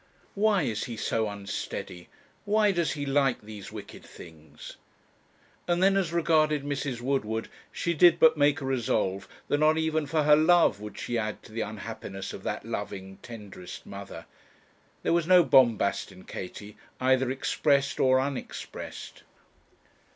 [0.33, 2.09] 'Why is he so unsteady?
[2.43, 4.77] Why does he like these wicked things?'
[5.67, 7.01] And then as regarded Mrs.
[7.01, 11.19] Woodward, she did but make a resolve that not even for her love would she
[11.19, 14.25] add to the unhappiness of that loving, tenderest mother.
[15.03, 19.21] There was no bombast in Katie, either expressed or unexpressed.